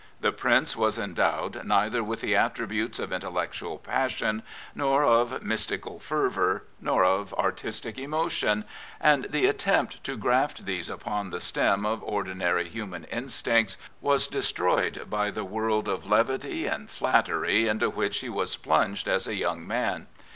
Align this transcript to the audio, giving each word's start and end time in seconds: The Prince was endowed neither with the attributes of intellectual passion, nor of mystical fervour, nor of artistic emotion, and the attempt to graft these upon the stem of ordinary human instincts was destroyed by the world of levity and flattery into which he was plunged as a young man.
The 0.19 0.31
Prince 0.31 0.75
was 0.75 0.97
endowed 0.97 1.63
neither 1.63 2.03
with 2.03 2.21
the 2.21 2.35
attributes 2.35 2.97
of 2.97 3.13
intellectual 3.13 3.77
passion, 3.77 4.41
nor 4.73 5.03
of 5.03 5.43
mystical 5.43 5.99
fervour, 5.99 6.63
nor 6.79 7.03
of 7.05 7.35
artistic 7.35 7.99
emotion, 7.99 8.65
and 8.99 9.25
the 9.25 9.45
attempt 9.45 10.03
to 10.05 10.17
graft 10.17 10.65
these 10.65 10.89
upon 10.89 11.29
the 11.29 11.39
stem 11.39 11.85
of 11.85 12.01
ordinary 12.01 12.67
human 12.67 13.03
instincts 13.11 13.77
was 14.01 14.27
destroyed 14.27 15.05
by 15.07 15.29
the 15.29 15.45
world 15.45 15.87
of 15.87 16.07
levity 16.07 16.65
and 16.65 16.89
flattery 16.89 17.67
into 17.67 17.87
which 17.91 18.21
he 18.21 18.29
was 18.29 18.55
plunged 18.57 19.07
as 19.07 19.27
a 19.27 19.35
young 19.35 19.67
man. 19.67 20.07